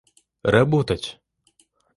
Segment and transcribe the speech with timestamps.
[0.51, 1.05] работать